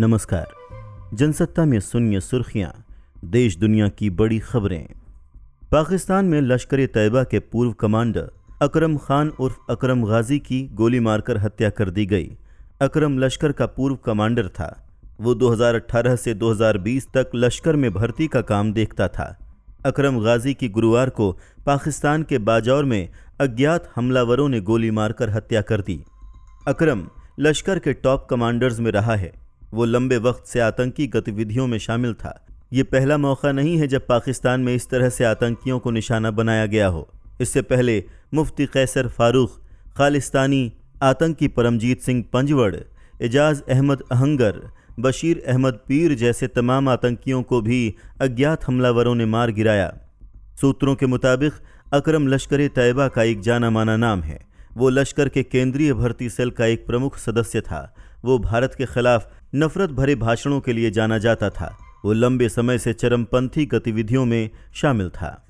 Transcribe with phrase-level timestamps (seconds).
[0.00, 0.48] नमस्कार।
[1.14, 2.84] जनसत्ता में सुनिए सुर्खियाँ,
[3.24, 4.88] देश दुनिया की बड़ी खबरें।
[5.72, 8.30] पाकिस्तान में लश्कर तैयबा के पूर्व कमांडर
[8.62, 12.38] अकरम खान उर्फ़ अकरम गाजी की गोली मारकर हत्या कर दी गई।
[12.82, 14.88] अकरम लश्कर का पूर्व कमांडर था।
[15.20, 19.38] वो 2018 से 2020 तक लश्कर में भर्ती का काम देखता था।
[19.86, 21.32] अकरम गाजी की गुरुवार को
[21.66, 23.08] पाकिस्तान के बाजौर में
[23.40, 26.04] अज्ञात हमलावरों ने गोली मारकर हत्या कर दी।
[26.68, 27.08] अकरम
[27.40, 29.39] लश्कर के टॉप कमांडर्स में रहा है।
[29.74, 34.06] वो लंबे वक्त से आतंकी गतिविधियों में शामिल था। ये पहला मौका नहीं है जब
[34.06, 37.08] पाकिस्तान में इस तरह से आतंकियों को निशाना बनाया गया हो।
[37.40, 38.04] इससे पहले
[38.34, 39.60] मुफ्ती कैसर फारूक
[39.96, 42.76] खालिस्तानी आतंकी परमजीत सिंह पंजवड़,
[43.22, 44.60] एजाज अहमद अहंगर,
[45.00, 49.92] बशीर अहमद पीर जैसे तमाम आतंकियों को भी अज्ञात हमलावरों ने मार गिराया।
[50.60, 51.52] सूत्रों के मुताबिक,
[51.92, 56.50] अकरम लश्कर तैयबा का एक जाना माना नाम है। वो लश्कर के केंद्रीय भर्ती सेल
[56.50, 61.18] का एक प्रमुख सदस्य था। वो भारत के खिलाफ नफरत भरे भाषणों के लिए जाना
[61.18, 65.46] जाता था। वो लंबे समय से चरमपंथी गतिविधियों में शामिल था।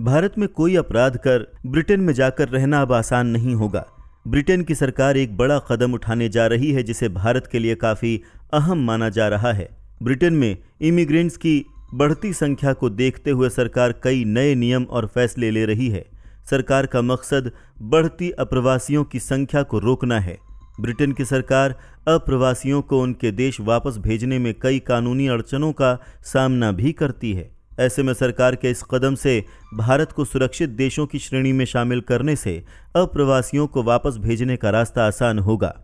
[0.00, 3.86] भारत में कोई अपराध कर ब्रिटेन में जाकर रहना अब आसान नहीं होगा।
[4.28, 8.22] ब्रिटेन की सरकार एक बड़ा कदम उठाने जा रही है, जिसे भारत के लिए काफ़ी
[8.52, 9.68] अहम माना जा रहा है।
[10.02, 11.64] ब्रिटेन में इमिग्रेंट्स की
[11.94, 16.06] बढ़ती संख्या को देखते हुए सरकार कई नए नियम और फैसले ले रही है।
[16.50, 17.52] सरकार का मकसद
[17.82, 20.47] बढ़ती अप्रवासियों की संख्या को रोकना है।
[20.80, 21.74] ब्रिटेन की सरकार
[22.08, 27.50] अप्रवासियों को उनके देश वापस भेजने में कई कानूनी अड़चनों का सामना भी करती है।
[27.80, 29.42] ऐसे में सरकार के इस कदम से
[29.74, 32.56] भारत को सुरक्षित देशों की श्रेणी में शामिल करने से
[32.96, 35.74] अप्रवासियों को वापस भेजने का रास्ता आसान होगा।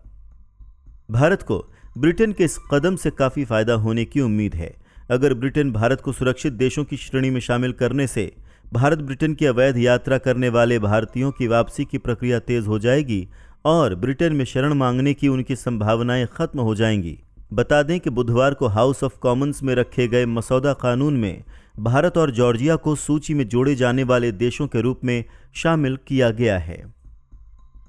[1.10, 1.64] भारत को
[1.98, 4.74] ब्रिटेन के इस कदम से काफ़ी फ़ायदा होने की उम्मीद है।
[5.10, 8.32] अगर ब्रिटेन भारत को सुरक्षित देशों की श्रेणी में शामिल करने से
[8.72, 13.26] भारत ब्रिटेन की अवैध यात्रा करने वाले भारतीयों की वापसी की प्रक्रिया तेज हो जाएगी
[13.64, 17.18] और ब्रिटेन में शरण मांगने की उनकी संभावनाएँ खत्म हो जाएँगी।
[17.52, 21.44] बता दें कि बुधवार को हाउस ऑफ़ कॉमन्स में रखे गए मसौदा कानून में
[21.78, 26.30] भारत और जॉर्जिया को सूची में जोड़े जाने वाले देशों के रूप में शामिल किया
[26.30, 26.94] गया है।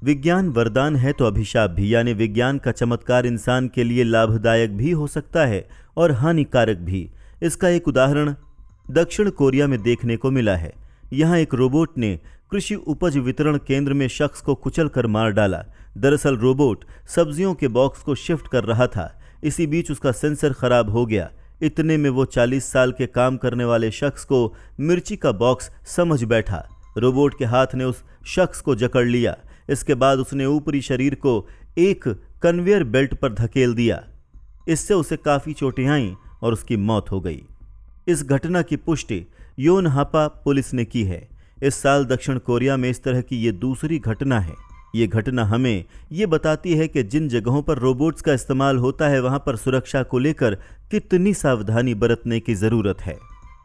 [0.03, 4.91] विज्ञान वरदान है तो अभिशाप भी, यानी विज्ञान का चमत्कार इंसान के लिए लाभदायक भी
[4.91, 7.09] हो सकता है और हानिकारक भी।
[7.43, 8.33] इसका एक उदाहरण
[8.91, 10.73] दक्षिण कोरिया में देखने को मिला है।
[11.13, 12.19] यहाँ एक रोबोट ने
[12.51, 15.65] कृषि उपज वितरण केंद्र में शख्स को कुचल कर मार डाला।
[15.97, 20.89] दरअसल रोबोट सब्जियों के बॉक्स को शिफ्ट कर रहा था। इसी बीच उसका सेंसर खराब
[20.89, 25.31] हो गया। इतने में वो 40 साल के काम करने वाले शख्स को मिर्ची का
[25.31, 29.37] बॉक्स समझ बैठा। रोबोट के हाथ ने उस शख्स को जकड़ लिया।
[29.69, 31.47] इसके बाद उसने ऊपरी शरीर को
[31.77, 32.07] एक
[32.43, 34.03] कन्वेयर बेल्ट पर धकेल दिया।
[34.67, 37.41] इससे उसे काफ़ी चोटें आईं और उसकी मौत हो गई।
[38.07, 39.25] इस घटना की पुष्टि
[39.59, 43.99] योनहापा पुलिस ने की है। इस साल दक्षिण कोरिया में इस तरह की ये दूसरी
[43.99, 44.53] घटना है।
[44.95, 49.21] ये घटना हमें ये बताती है कि जिन जगहों पर रोबोट्स का इस्तेमाल होता है,
[49.21, 50.55] वहाँ पर सुरक्षा को लेकर
[50.91, 53.17] कितनी सावधानी बरतने की ज़रूरत है।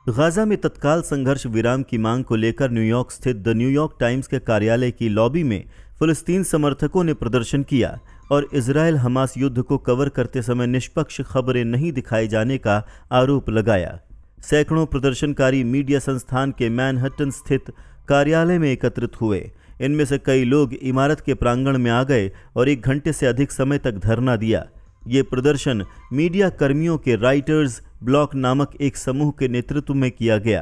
[0.09, 4.39] गाजा में तत्काल संघर्ष विराम की मांग को लेकर न्यूयॉर्क स्थित द न्यूयॉर्क टाइम्स के
[4.39, 5.65] कार्यालय की लॉबी में
[6.01, 7.99] फिलिस्तीन समर्थकों ने प्रदर्शन किया
[8.33, 13.51] और इसराइल हमास युद्ध को कवर करते समय निष्पक्ष खबरें नहीं दिखाए जाने का आरोप
[13.51, 13.99] लगाया।
[14.41, 17.65] सैकड़ों प्रदर्शनकारी मीडिया संस्थान के मैनहट्टन स्थित
[18.09, 19.51] कार्यालय में एकत्रित हुए।
[19.81, 23.53] इनमें से कई लोग इमारत के प्रांगण में आ गए और एक घंटे से अधिक
[23.53, 24.65] समय तक धरना दिया।
[25.09, 30.61] ये प्रदर्शन मीडिया कर्मियों के राइटर्स ब्लॉक नामक एक समूह के नेतृत्व में किया गया।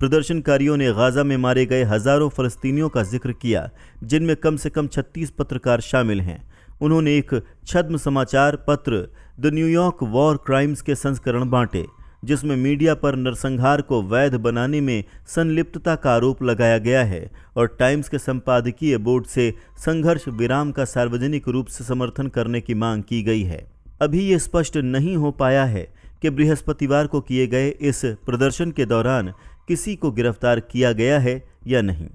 [0.00, 3.68] प्रदर्शनकारियों ने गाजा में मारे गए हज़ारों फलस्तीनियों का ज़िक्र किया,
[4.02, 6.42] जिनमें कम से कम 36 पत्रकार शामिल हैं।
[6.82, 9.08] उन्होंने एक छद्म समाचार पत्र,
[9.40, 11.86] द न्यूयॉर्क वॉर क्राइम्स के संस्करण बांटे।
[12.24, 17.76] जिसमें मीडिया पर नरसंहार को वैध बनाने में संलिप्तता का आरोप लगाया गया है और
[17.78, 23.02] टाइम्स के संपादकीय बोर्ड से संघर्ष विराम का सार्वजनिक रूप से समर्थन करने की मांग
[23.02, 23.64] की गई है।
[24.02, 25.88] अभी ये स्पष्ट नहीं हो पाया है
[26.22, 29.32] कि बृहस्पतिवार को किए गए इस प्रदर्शन के दौरान
[29.68, 32.06] किसी को गिरफ़्तार किया गया है या नहीं।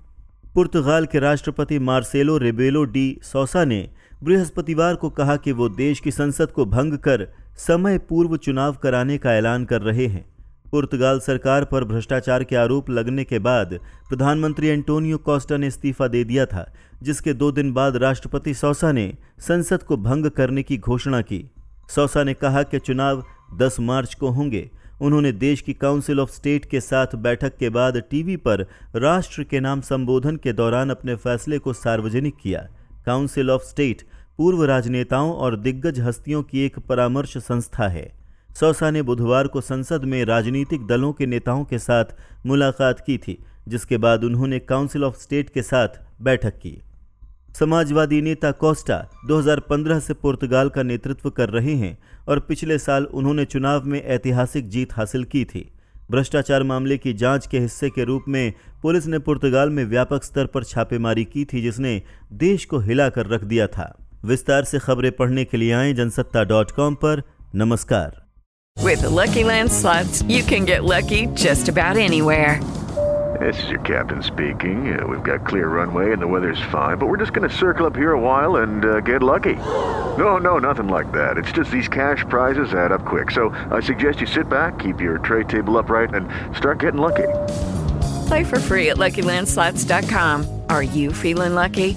[0.55, 3.89] पुर्तगाल के राष्ट्रपति मार्सेलो रेबेलो डी सोसा ने
[4.23, 9.17] बृहस्पतिवार को कहा कि वो देश की संसद को भंग कर समय पूर्व चुनाव कराने
[9.17, 10.25] का ऐलान कर रहे हैं।
[10.71, 13.79] पुर्तगाल सरकार पर भ्रष्टाचार के आरोप लगने के बाद
[14.09, 16.73] प्रधानमंत्री एंटोनियो कॉस्टा ने इस्तीफा दे दिया था,
[17.03, 21.51] जिसके दो दिन बाद राष्ट्रपति सौसा ने संसद को भंग करने की घोषणा की।
[21.89, 23.23] सौसा ने कहा कि चुनाव
[23.53, 24.69] 10 मार्च को होंगे।
[25.01, 28.65] उन्होंने देश की काउंसिल ऑफ़ स्टेट के साथ बैठक के बाद टीवी पर
[28.95, 32.67] राष्ट्र के नाम संबोधन के दौरान अपने फैसले को सार्वजनिक किया।
[33.05, 34.01] काउंसिल ऑफ़ स्टेट
[34.37, 38.11] पूर्व राजनेताओं और दिग्गज हस्तियों की एक परामर्श संस्था है।
[38.59, 42.05] सौसा ने बुधवार को संसद में राजनीतिक दलों के नेताओं के साथ
[42.45, 45.87] मुलाकात की थी, जिसके बाद उन्होंने काउंसिल ऑफ़ स्टेट के साथ
[46.21, 46.81] बैठक की।
[47.59, 51.97] समाजवादी नेता कोस्टा 2015 से पुर्तगाल का नेतृत्व कर रहे हैं
[52.27, 55.71] और पिछले साल उन्होंने चुनाव में ऐतिहासिक जीत हासिल की थी।
[56.11, 60.45] भ्रष्टाचार मामले की जाँच के हिस्से के रूप में पुलिस ने पुर्तगाल में व्यापक स्तर
[60.45, 62.01] पर छापेमारी की थी, जिसने
[62.33, 66.70] देश को हिलाकर रख दिया था। विस्तार से खबरें पढ़ने के लिए आए जनसत्ता डॉट
[66.80, 67.22] कॉम पर
[67.54, 68.18] नमस्कार
[68.76, 72.60] With the Lucky Land slots, you can get lucky just about anywhere.
[73.40, 74.78] This is your captain speaking.
[74.92, 77.86] Uh, we've got clear runway and the weather's fine, but we're just going to circle
[77.86, 79.56] up here a while and uh, get lucky.
[80.18, 81.38] No, no, nothing like that.
[81.38, 83.30] It's just these cash prizes add up quick.
[83.30, 87.28] So I suggest you sit back, keep your tray table upright, and start getting lucky.
[88.28, 90.62] Play for free at LuckyLandSlots.com.
[90.68, 91.96] Are you feeling lucky?